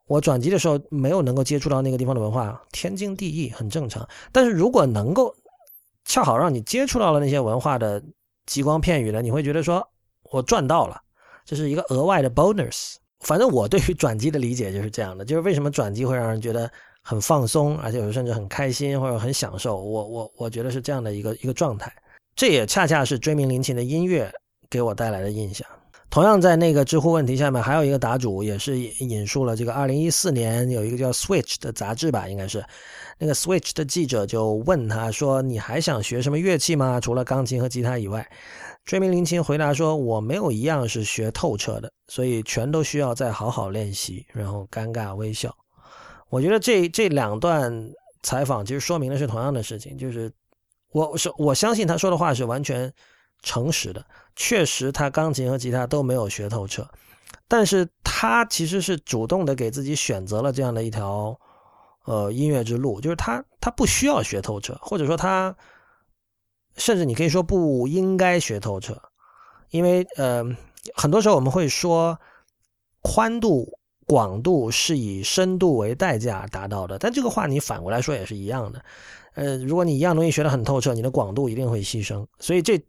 [0.05, 4.07] 我转机的时候没有能够接触到那个地方的文化，天经地义，很正常。
[4.31, 5.33] 但是如果能够
[6.05, 8.03] 恰好让你接触到了那些文化的
[8.51, 9.81] 极光片语呢，你会觉得说
[10.23, 11.01] 我赚到了，
[11.45, 12.95] 这是一个额外的 bonus。
[13.21, 16.69] 反正我对于转机的理解就是这样的，就是为什么转机会让人觉得
[17.01, 19.81] 很放松，而且有时甚至很开心或者很享受。
[19.81, 21.89] 我我我觉得是这样的一个一个状态，
[22.35, 24.29] 这也恰恰是追名林琴的音乐
[24.69, 25.65] 给我带来的印象。
[26.11, 32.61] 同样在那个知乎问题下面，还有一个答主也是引述了这个二零一四年有一个叫 Switch 的杂志吧，应该是
[33.17, 36.99] 那个 Switch 的记者就问他说：“你还想学什么乐器吗？
[36.99, 38.29] 除了钢琴和吉他以外？”
[38.83, 45.55] 追名林琴回答说：“我没有一样是学透彻的，所以全都需要再好好练习。”然后尴尬微笑。
[46.29, 47.71] 我觉得这这两段
[48.21, 50.29] 采访其实说明的是同样的事情，就是
[50.91, 52.91] 我是我相信他说的话是完全
[53.41, 54.05] 诚实的。
[54.35, 56.89] 确实，他钢琴和吉他都没有学透彻，
[57.47, 61.37] 但是他其实是主动的给自己选择了这样的一条，
[62.05, 65.55] 呃，音乐之路，就是他他不需要学透彻，或者说他，
[66.77, 68.99] 甚至你可以说不应该学透彻，
[69.69, 70.43] 因为呃，
[70.95, 72.17] 很多时候我们会说，
[73.01, 73.77] 宽度、
[74.07, 78.83] 广度是以深度为代价达到的，但这个话你反过来说也是一样的。
[79.33, 82.25] 呃，如果你一样东西学得很透彻，你的广度一定会牺牲。
[82.39, 82.81] 所以这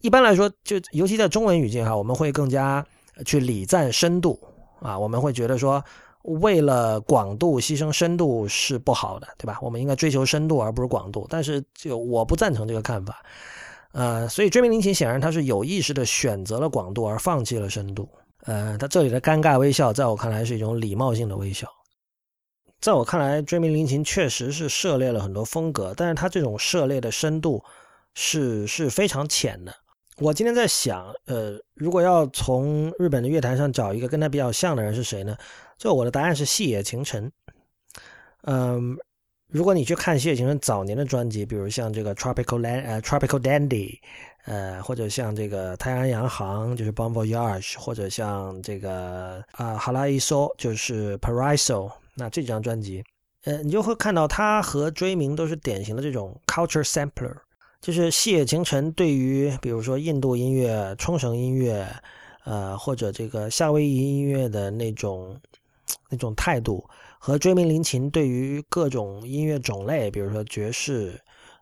[0.00, 2.84] 一般来说，就尤其在中文语境哈，我们会更加
[3.26, 4.40] 去礼赞深度
[4.80, 5.84] 啊，我们会觉得说，
[6.22, 9.58] 为了广度牺牲深度是不好的，对吧？
[9.60, 11.26] 我们应该追求深度而不是广度。
[11.28, 13.22] 但是就我不赞成这个看法，
[13.92, 18.08] 呃，所以追名林琴显然他是有意识的选择了广度而放弃了深度。
[18.46, 21.68] 呃，他这里的尴尬微笑，在我看来是一种礼貌性的微笑。
[22.80, 27.62] 在我看来，追名林琴确实是涉猎了很多风格，但是他这种涉猎的深度
[28.14, 29.74] 是是非常浅的。
[30.16, 35.36] 我今天在想，呃，如果要从日本的乐坛上找一个跟他比较像的人是谁呢？
[35.76, 37.30] 就我的答案是细野晴臣。
[38.44, 38.96] 嗯，
[39.48, 43.98] 如果你去看细野晴臣早年的专辑，比如像这个 Tropical Land 呃 Tropical Dandy，
[44.46, 51.92] 呃，或者像这个太阳洋行就是 Bon Voyage，或者像这个啊哈拉伊索就是 Paraiso。
[52.20, 53.02] 那这张专辑，
[53.44, 57.34] 呃，你就会看到他和追名都是典型的这种 culture sampler，
[57.80, 61.88] 就是细野晴臣对于比如说印度音乐、冲绳音乐，
[62.44, 65.40] 呃，或者这个夏威夷音乐的那种
[66.10, 66.86] 那种态度，
[67.18, 71.18] 和追名林琴对于各种音乐种类，比如说爵士，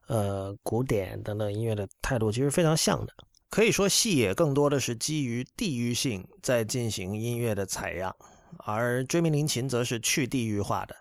[0.08, 3.12] 呃古典等等音乐的态度其实非常像的。
[3.50, 8.14] 可以说，细野更多的是基于地域性在进行音乐的采样，
[8.58, 10.96] 而追名林琴则是去地域化的。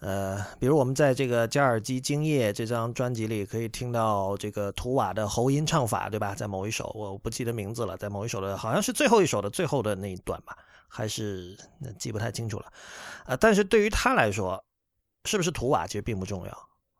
[0.00, 6.34] 呃，比如我们在这个加尔基精夜这张专辑里可以听到这个图瓦的喉音唱法，对吧？
[6.34, 10.54] 在某一首我不记得名字了，在某一首的好像是最后一首的最后的那一段吧，
[10.86, 11.56] 还是
[11.98, 12.66] 记不太清楚了。
[13.24, 14.62] 啊，但是对于他来说，
[15.24, 16.52] 是不是图瓦其实并不重要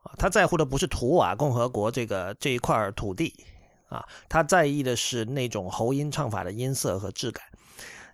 [0.03, 3.35] 啊，他在乎的不是图瓦共和国这个这一块土地
[3.91, 7.45] 啊，他在意的是那种喉音唱法的音色和质感。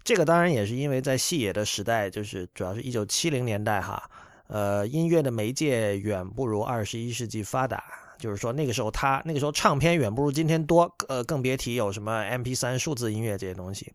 [0.04, 4.10] 这个当然也是因为在细野的时代，就是主要是一九七零年代哈。
[4.48, 7.82] 呃，音乐的媒介远不如二十一世纪发达，
[8.18, 13.90] 就是说那个时候他那个时候唱片远不如今天多，呃，更别提有什么 MP 三数字音乐这些东西。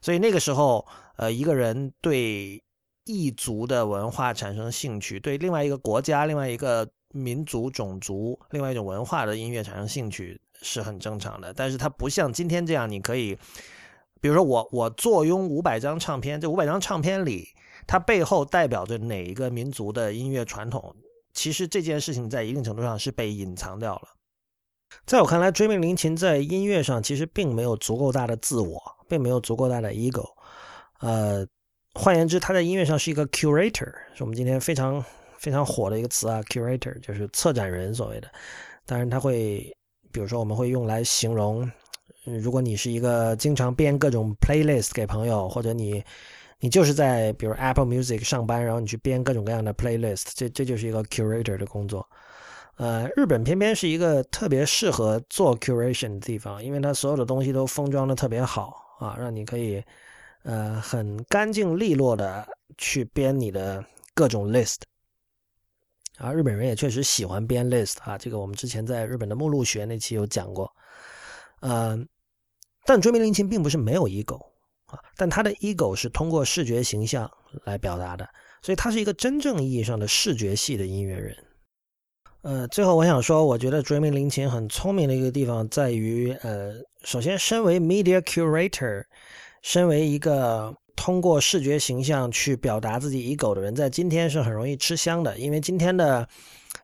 [0.00, 0.84] 所以那个时候，
[1.16, 2.60] 呃，一个人对
[3.04, 11.54] 异族的文化产生兴趣，对另外一个国家、另外一个民族、种族、另外一种文化的音乐产生兴趣是很正常的。
[11.54, 13.38] 但是它不像今天这样，你可以，
[14.22, 17.48] 比如说我我坐拥五百张唱片，这五百张唱片里。
[17.84, 20.94] 它背后代表着哪一个民族的音乐传统？
[21.34, 24.02] 其实这件事情在一定程度上是被隐藏掉了。
[25.04, 30.24] 在我看来，追命林琴在音乐上其实并没有足够大的自我，并没有足够大的 ego。
[31.00, 31.44] 呃，
[31.94, 35.04] 换言之，他在音乐上是一个 curator，是我们今天非常
[35.38, 38.30] 非常火的一个词啊，curator 就是策展人所谓的。
[38.86, 39.74] 当然，他会，
[40.12, 41.68] 比如说我们会用来形容，
[42.26, 46.04] 嗯如果你是一个经常编各种 playlist 给朋友，或者你。
[46.64, 52.08] 你就是在比如 Apple Music 上班，然后你去编各种各样的 playlist，这这就是一个 curator 的工作。
[52.76, 59.82] 呃，日本偏偏是一个特别适合做 curation 的地方，因为它所有的东西都封装的特别好啊，让你可以
[60.44, 62.46] 呃很干净利落的
[62.78, 64.82] 去编你的各种 list。
[66.18, 70.72] 啊，日本人也确实喜欢编 list 啊，这个我们之前在日本的目录学那期有讲过。
[71.58, 72.06] 嗯，
[72.84, 74.38] 但追名林琴并不是没有 ego
[74.86, 74.98] 啊。
[75.16, 77.30] 但他的 ego 是通过视觉形象
[77.64, 78.28] 来表达的，
[78.62, 81.36] 所以他是一个真正意义上的视觉系的音乐人。
[82.42, 86.72] 呃，最后我想说，我觉得追名林琴很聪明的一个地方在于，呃，
[87.04, 89.04] 首先身为 media curator，
[89.62, 96.28] 身为一个通过视觉形象去表达自己 ego 的人，在今天是很容易吃香的，因为今天的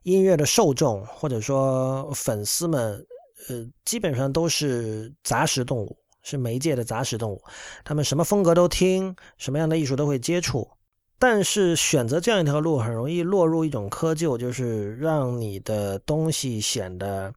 [0.04, 3.04] 音乐的受众或者说粉丝们，
[3.48, 5.96] 呃，基本上都是杂食动物。
[6.24, 7.42] 是媒介的杂食动物，
[7.84, 10.68] 他们什么风格都听，什么样的艺术都会接触。
[11.18, 17.32] 但是选择这样一条路，很容易落入一种窠臼，就是让你的东西显得，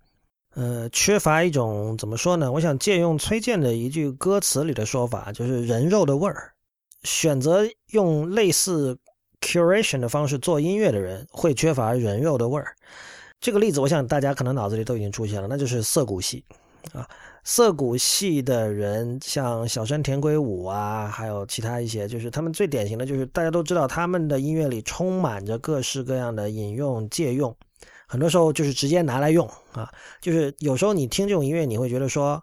[0.56, 2.52] 呃，缺乏一种怎么说呢？
[2.52, 6.52] 我想借用崔健的一句歌词里的说法，就是人肉的味儿。
[7.04, 8.98] 选择用类似
[9.40, 12.76] curation 的方式做音乐的人，会缺乏人肉的味儿。
[13.42, 16.46] 这个例子，我想大家可能脑子里都已经出现了，那就是涩谷系
[16.94, 17.06] 啊。
[17.44, 27.56] 涩谷系的人，像小山田圭吾啊，还有其他一些，就是他们最典型的就是大家都知道，他们的音乐里充满着各式各样的引用、借用，
[28.08, 29.92] 很多时候就是直接拿来用啊。
[30.22, 32.40] 就是有时候你听这种音乐，你会觉得说，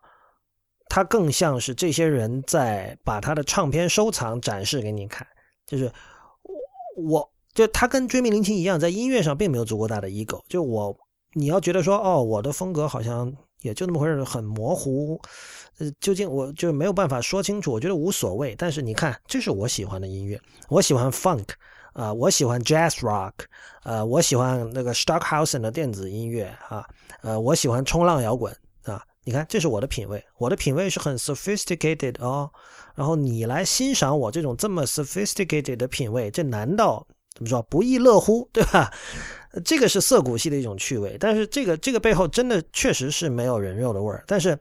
[0.89, 5.25] 他更像是这些人在把他的唱片收藏展示给你看。
[5.65, 5.89] 就是
[6.97, 10.41] 我，就他跟追名林琴一样，在音乐上并没有足够大的 ego。
[10.49, 10.97] 就我，
[11.33, 13.33] 你要觉得说，哦，我的风格好像。
[13.63, 15.21] 也就那么回事，很模糊，
[15.79, 17.73] 呃，究竟我就没有办法说清楚。
[17.73, 21.49] 我觉得无所谓，但是你看，这是我喜欢的音乐，我喜欢 funk，
[21.93, 23.33] 啊，我喜欢 jazz rock，
[23.83, 26.87] 呃，我喜欢那个 Stockhausen 的电子音乐啊，
[27.21, 29.03] 呃，我喜欢冲浪摇滚啊。
[29.25, 32.49] 你看，这是我的品味，我的品味是很 sophisticated 哦。
[32.95, 38.93] 然后你来欣赏我这种这么 sophisticated 的品味，这难道怎么说不亦乐乎，对吧？
[39.65, 44.23] 这个是涩谷系的一种趣味，但是这个这个背后真的确实是没有人肉的味儿。
[44.27, 44.59] 但是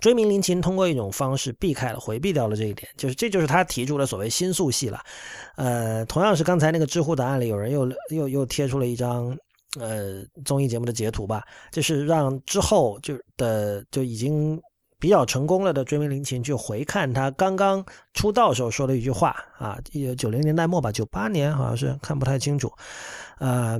[0.00, 5.00] 追名林琴通过一种方式避开了、回避掉了这一点，就是这就是他提出的所谓新宿系了。
[5.56, 9.36] 呃，同样是刚才那个知乎答案里有人又又又贴出了一张
[9.80, 14.60] 呃综艺节目的截图吧，就是让之后就的就已经
[15.00, 17.84] 比较成功了的追名林琴去回看他刚刚
[18.14, 22.72] 出道时候说的一句话啊，一九九零年代末吧，九八年好像是看不太清楚。
[23.38, 23.78] 呃，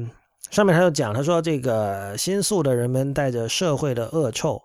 [0.51, 4.62] 上面他就讲，他说这个新宿的人们带着社会的恶臭，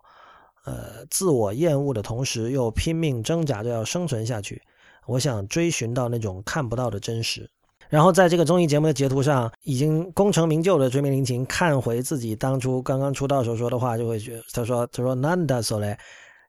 [0.66, 4.62] 呃，自我厌恶的同时，又拼命挣扎着要生存下去。
[5.08, 7.50] 我想追寻到那种看不到的真实。
[7.90, 15.86] 然后在这个综艺节目的截图上，已经功成名就的追名林琴看回自己当初刚刚出道时候说的话，就会觉得他说他说 Nanda s o l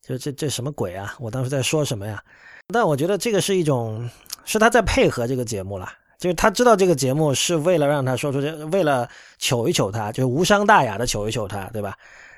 [0.07, 1.15] 就这这什么鬼啊？
[1.19, 2.23] 我当时在说什么呀？
[2.69, 4.09] 但我觉得这个是一种，
[4.45, 5.89] 是他在配合这个节目了。
[6.19, 9.07] 就是他知道这个节目是为了让他说出这，为了
[9.39, 11.95] 求一求他，就是无伤大雅的求一求他，对吧？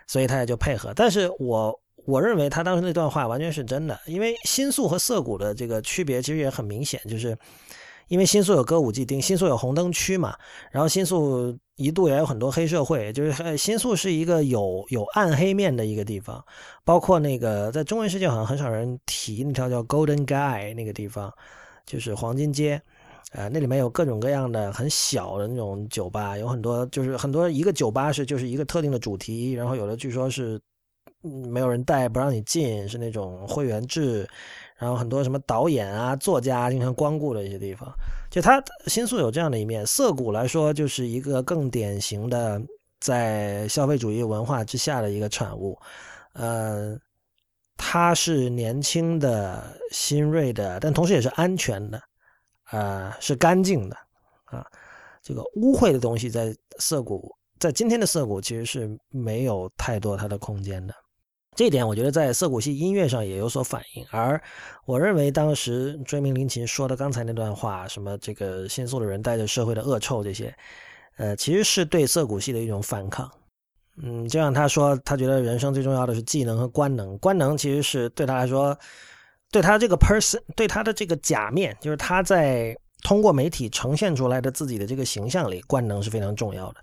[0.08, 0.92] 所以他也就配合。
[0.96, 7.36] 但是我我认为他当时那段话完全是真的，因为新宿和涩谷的这个区别其实也很明显，就是
[8.08, 10.34] 因为新宿有歌舞伎町，新宿有红灯区嘛，
[10.70, 16.44] 然后新宿一度也有很多黑社会，就是新宿是一个有有暗黑面的一个地方，
[16.84, 21.32] 包括那个在中文世界好像很少人提那条叫 Golden Guy 那个地方，
[21.84, 22.80] 就是黄金街。
[23.32, 30.58] 呃，那里面有各种各样的很小的那种酒吧，有很多就是很多一个酒吧是就是一个特定的主题，然后有的据说是
[31.22, 34.26] 没有人带不让你进，是那种会员制，
[34.78, 37.92] 然后很多什么导演啊、作家经常光顾的一些地方。
[38.30, 42.60] 就它新宿有这样的一面，涩谷来说就是一个更典型的
[43.00, 45.78] 在消费主义文化之下的一个产物。
[46.34, 46.94] 呃，
[47.76, 52.02] 它是年轻的、新锐的，但同时也是安全的。
[52.72, 53.96] 呃，是干净的，
[54.46, 54.66] 啊，
[55.22, 60.92] 这个污秽的东西在涩谷，在今天的涩谷其实是没有太多它的空间的。
[61.56, 64.06] 这一点我觉得在涩谷系音乐上也有所反映。
[64.10, 64.40] 而
[64.84, 70.54] 我认为当时追名林琴说的刚才那段话，什么这个新宿的人带着社会的恶臭这些，
[71.16, 73.28] 呃，其实是对涩谷系的一种反抗。
[74.02, 78.78] 嗯，就像他说，他觉得人生最重要的是技能和官能，官能其实是对他来说。
[79.52, 86.80] 对他这个 person，对他的这个假面，就是他在通过媒体呈现出来的自己的这个形象里，官能是非常重要的。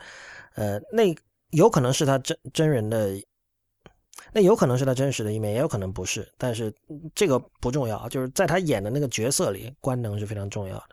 [0.56, 1.14] 呃，那
[1.52, 3.22] 有可能是他真真人的，
[4.34, 6.28] 那有可能是他真实的一面，也有可能不是。
[6.38, 6.74] 但是
[7.14, 10.90] 这个不重要，就是在他演的那个角色里，官能是非常重要的。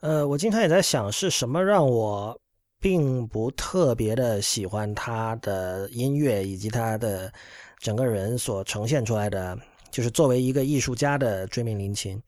[0.00, 2.38] 呃，我经常也在想，是什么让我
[2.78, 7.32] 并不特别的喜欢他的音乐以及他的
[7.78, 9.58] 整个人所呈现出来的。
[9.90, 12.22] 就是作为一个艺术家的追命林琴，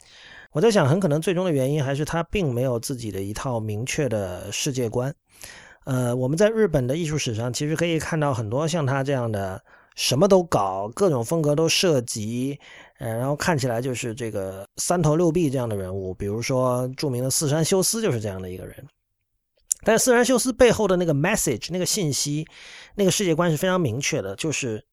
[0.50, 5.14] 我在想，很可能最终的原因还是他并没有自己的一套明确的世界观。
[5.84, 9.62] 呃，我们在日本的艺术史上，其实可以看到很多像他这样的
[9.96, 12.58] 什么都搞、各种风格都涉及，
[12.98, 16.14] 呃，然后看起来就是这个三头六臂这样的人物。
[16.14, 18.86] 比如说著名的四山修斯就是这样的一个人。
[19.82, 22.46] 但是四山修斯背后的那个 message、那个信息、
[22.94, 24.84] 那个世界观是非常明确的，就是。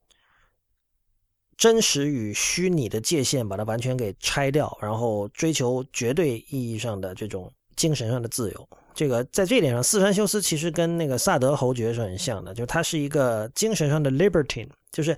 [1.58, 8.70] 真实与虚拟的界限，把它完全给拆掉，然后追求绝对意义上的这种精神上的自由。
[8.98, 15.16] 这个在这一点上，四川修斯其实跟那个萨德侯爵是很像的，就是他是一个精神上的 libertin，就是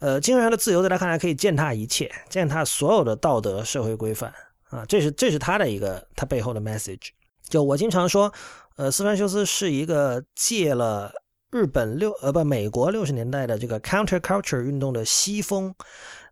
[0.00, 4.34] 呃精神上的自由，在他看来可以践踏一切，践踏所有的道德社会规范
[4.70, 7.10] 啊，这是这是他的一个他背后的 message。
[7.48, 8.32] 就我经常说，
[8.74, 11.12] 呃，四川修斯是一个借了。
[11.50, 15.74] 日本六呃不，美国六十年代的这个 counterculture 运动的西风，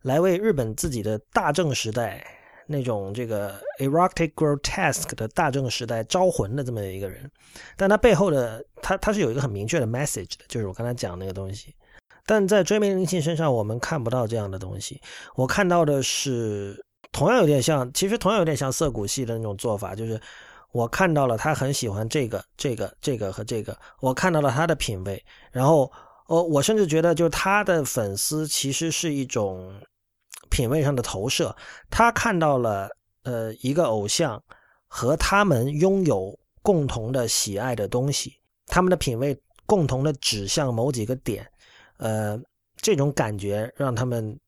[0.02, 2.22] 来为日本自己的大正时代
[2.66, 7.30] 那种这个 erotic grotesque 的大正时代招魂的这么一个人，
[7.76, 11.74] 但他背后的他他是有一个很明确的 message 的，就是我刚才讲那个东西。
[12.26, 15.00] 但在追名林沁身上，我们看不到这样的东西。
[15.34, 20.20] 我看到的是同样有点像，其实同样有点像涩谷系的那种做法，就是。
[20.72, 25.24] 我看到了他很喜欢这个、这个、这个和这个，我看到了他的品味。
[25.50, 25.90] 然后，
[26.26, 29.72] 哦，我甚至觉得，就是他的粉丝其实是一种
[30.50, 31.54] 品味上的投射。
[31.90, 32.88] 他看到了，
[33.22, 34.42] 呃，一个偶像
[34.86, 38.34] 和他们拥有共同的喜爱的东西，
[38.66, 41.46] 他们的品味共同的指向某几个点，
[41.98, 42.40] 呃，
[42.76, 44.38] 这种感觉让他们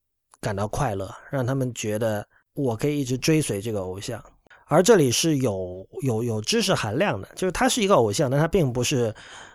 [0.41, 4.23] 感到快乐，让他们觉得我可以一直追随这个偶像。
[4.71, 9.15] 而这里是有有有知识含量的，就是他是一个偶像，但他并不是，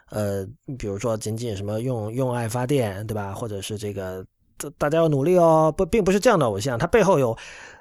[0.10, 0.44] 呃，
[0.80, 3.32] 比如说仅仅什么用用爱发电，对吧？
[3.32, 4.26] 或者是这个
[4.72, 7.38] 大家要努力哦，不，并不是这样的偶像，他背后有，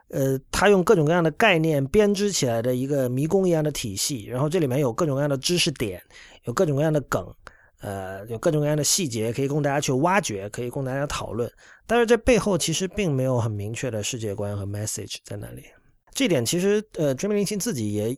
[0.09, 6.03] 呃，他用各种各样的概念编织起来的一个迷宫一样的体系，然后这里面有各种各样的知识点，
[6.45, 7.27] 有各种各样的梗，
[7.81, 11.51] 呃，有各种各样的细节可以供大家去挖掘，可以供大家讨论，
[11.87, 15.65] 但是这背后其实并没有很明确的世界观和 message 在那里。
[16.15, 18.15] 这点其实，呃，追名林青自己也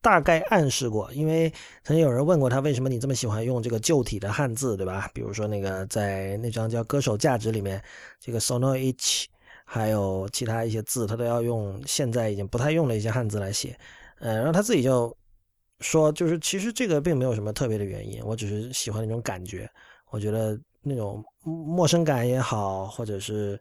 [0.00, 5.10] 大概暗示过，因为曾经有人问过他，为什么你这么喜欢用这个旧体的汉字，对吧？
[5.12, 7.82] 比如说那个在那张叫《歌手价值》里面，
[8.20, 9.24] 这个 sono ich，
[9.64, 13.78] 还有其他一些字，他都要用现在已经不太用的一些汉字来写。
[14.20, 15.16] 呃，然后他自己就
[15.80, 19.68] 说，就是其实这个并没有什么特别的原因，我只是喜欢那种感觉，
[20.10, 23.60] 我觉得那种陌生感也好，或者是。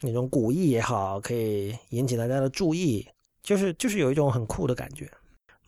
[0.00, 3.04] 那种古意也好，可以引起大家的注意，
[3.42, 5.10] 就是就是有一种很酷的感觉。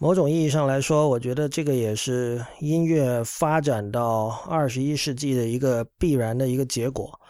[0.02, 7.20] 某种意义上来说，我觉得这个也是音乐发展到二十一世纪的一个必然的一个结果，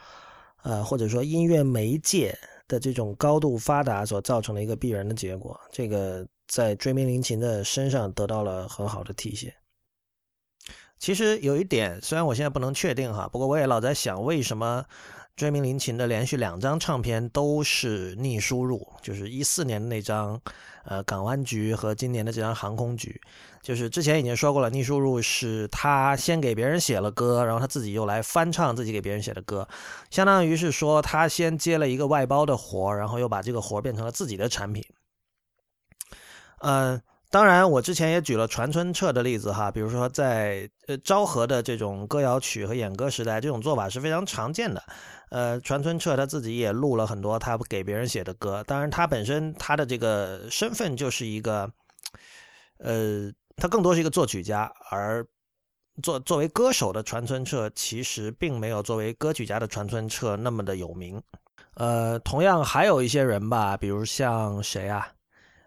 [0.62, 5.60] 呃，或者说音乐媒介的这种高度发达所造成的一个必然的结果。
[5.72, 9.52] 这个在追名林琴的身上得到了很好的体现。
[10.96, 14.84] 其实有一点，虽然我现在不能确定哈，不过我也老在想，为什么
[15.40, 20.38] 追名林琴的连续两张唱片都是逆输入，就是一四年的那张
[20.84, 23.18] 呃港湾局和今年的这张航空局，
[23.62, 29.66] 就是之前已经说过了，逆输入是他先给别人写了歌，然后他自己又来翻唱自己给别人写的歌，
[30.10, 34.84] 相当于是说他先接了一个外包的活，然后又把这个活变成了自己的产品，
[36.58, 37.00] 嗯。
[37.30, 44.82] 当然，我之前也举了传村彻的例子哈，比如说在呃昭和的这种歌谣曲和演歌时代，这种做法是非常常见的。
[45.30, 51.70] 呃，传村彻他自己也录了很多他给别人写的歌，当然他本身他的这个身份就是一个，
[52.78, 55.24] 呃，他更多是一个作曲家，而
[56.02, 61.22] 作作为歌手的传村彻其实并没有作为歌曲家的传村彻那么的有名。
[61.74, 65.06] 呃，同样还有一些人吧，比如像谁啊？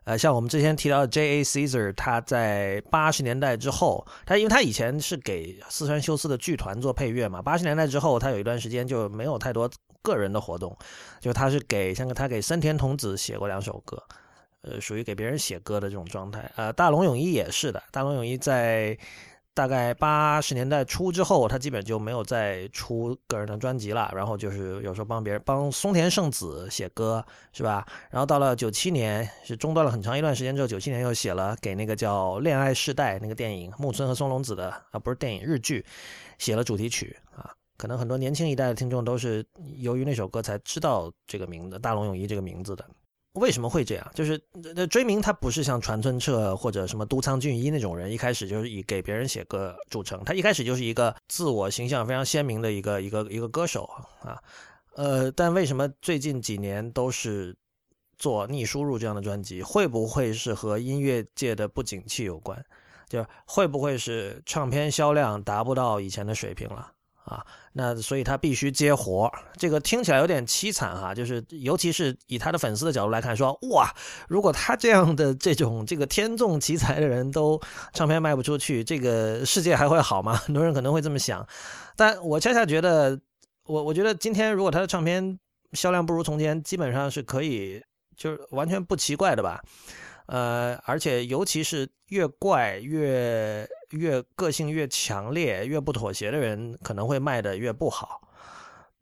[0.05, 9.69] 呃，像我们之前提到的 J.A.Cesar，他在八十年代之后，他因为他以前是给四川修斯的剧团做配乐嘛，八十年代之后，他有一段时间就没有太多
[10.01, 10.77] 个人的活动，
[11.19, 14.01] 就他是给像他给森田童子写过两首歌，
[14.61, 16.51] 呃，属于给别人写歌的这种状态。
[16.55, 18.97] 呃，大龙泳衣也是的，大龙泳衣在。
[19.53, 24.11] 大概八十年代初之后，他基本就没有再出个人的专辑了。
[24.15, 27.85] 然后就是有时候帮别人帮松田圣子写歌，是吧？
[28.09, 35.85] 然后到了九七年是中断了很长一段时间之后，九七年又写了给那个叫《恋爱世代》那个电影木村和松隆子的啊，不是电影日剧，
[36.39, 37.53] 写了主题曲啊。
[37.77, 39.45] 可能很多年轻一代的听众都是
[39.77, 42.85] 由于那首歌才知道这个名字大龙泳衣这个名字的。
[43.33, 44.11] 为什么会这样？
[44.13, 44.39] 就是
[44.75, 50.23] 那追名他不是像传村彻或者什么都仓俊一那种人，一开始就是以给别人写歌著称。
[50.23, 53.89] 他一开始就是一个自我形象非常鲜明的一个一个一个歌手
[54.21, 54.41] 啊。
[54.95, 57.55] 呃，但为什么最近几年都是
[58.17, 59.63] 做逆输入这样的专辑？
[59.63, 62.63] 会不会是和音乐界的不景气有关？
[63.09, 66.91] 就会不会是唱片销量达不到以前的水平了？
[67.25, 73.89] 啊，那所以他必须接活这个听起来有点凄惨哈，就是尤其是以他的粉丝的角度来看，说哇，
[74.27, 77.59] 如果他这样的这种这个天纵奇才的人都
[77.93, 80.35] 唱片卖不出去，这个世界还会好吗？
[80.35, 81.47] 很多人可能会这么想，
[81.95, 83.17] 但我恰恰觉得，
[83.65, 85.39] 我我觉得今天如果他的唱片
[85.71, 87.81] 销量不如从前，基本上是可以，
[88.17, 89.63] 就是完全不奇怪的吧。
[90.25, 98.21] 呃，而且尤其是越怪越越个性越强烈、越不妥协的人，可能会卖的越不好。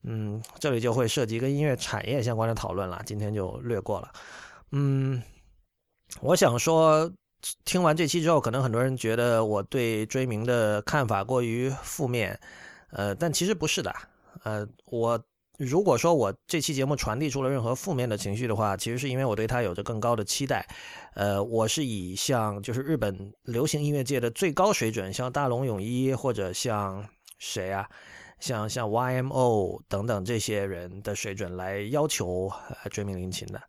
[0.03, 4.11] 嗯，这里就会涉及跟音乐产业相关的讨论了，今天就略过了。
[4.71, 5.21] 嗯，
[6.21, 7.11] 我想说，
[7.65, 12.39] 听完这期之后，可能很多人觉得我对追名的看法过于负面，
[12.91, 13.93] 呃，但其实不是的。
[14.43, 15.21] 呃，我。
[15.57, 20.65] 如果说我这期节目传递出了任何负面的情绪的话，其实是因为我对他有着更高的期待。
[21.13, 27.87] 呃，我是以像就是日本流行音乐界的最高水准，像大龙泳衣或者像谁啊，
[28.39, 32.51] 像像 YMO 等等这些人的水准来要求
[32.89, 33.61] 追名林琴的。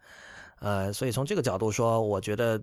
[0.60, 2.62] 呃，所以从这个角度说，我觉得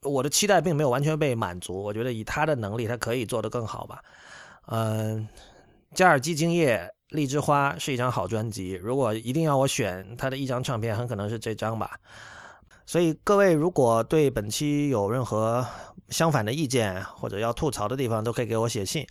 [0.00, 1.82] 我的期待并没有完全被满足。
[1.82, 4.02] 我觉得以他的能力，他可以做得更好吧。
[4.68, 5.28] 嗯，
[5.94, 6.78] 加尔基精液。
[7.10, 11.98] 《荔枝花》是一张好专辑，如果一定要我选他的一张唱片，很可能是这张吧。
[12.84, 15.66] 所以各位如果对本期有任何
[16.08, 19.06] 相反的意见或者要吐槽的地方，都可以给我写信。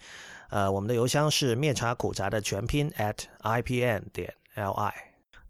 [0.49, 4.91] 呃，我们的邮箱是灭茶苦茶的全拼 at ipn 点 li。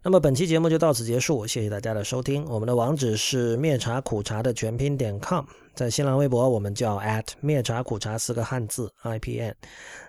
[0.02, 2.44] 那么本期节目就到此结束，谢谢大家的收听。
[2.46, 5.44] 我们的网址是灭茶苦茶的全拼点 com。
[5.78, 9.54] 在新浪微博，我们叫 at 灭茶苦茶四个汉字 IPN，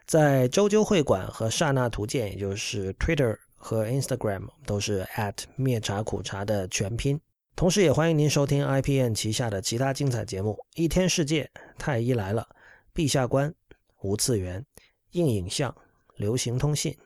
[0.07, 7.21] 在周究会馆和刹那图鉴，也就是 Twitter 和 Instagram，都是 at 灭茶苦茶的全拼。
[7.55, 11.47] 同时，也欢迎您收听 IPN 旗下的其他精彩节目：一天世界、
[11.77, 12.49] 太医来了、
[12.91, 13.53] 陛下观、
[14.01, 14.65] 无次元、
[15.11, 15.75] 硬影像、
[16.15, 16.97] 流行通信、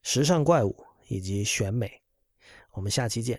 [0.00, 0.74] 时尚怪物
[1.08, 2.00] 以及选美。
[2.72, 3.38] 我们下期见。